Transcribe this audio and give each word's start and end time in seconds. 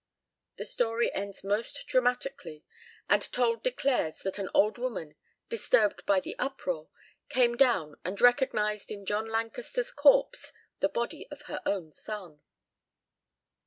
The 0.57 0.65
story 0.65 1.13
ends 1.13 1.43
most 1.43 1.85
dramatically, 1.85 2.65
and 3.07 3.21
Told 3.31 3.61
declares 3.61 4.23
that 4.23 4.39
an 4.39 4.49
old 4.51 4.79
woman, 4.79 5.13
disturbed 5.47 6.07
by 6.07 6.19
the 6.19 6.35
uproar, 6.39 6.89
came 7.29 7.55
down 7.55 7.97
and 8.03 8.19
recognized 8.19 8.89
in 8.89 9.05
John 9.05 9.27
Lancaster's 9.27 9.91
corpse 9.91 10.53
the 10.79 10.89
body 10.89 11.27
of 11.29 11.43
her 11.43 11.61
own 11.67 11.91
son. 11.91 12.41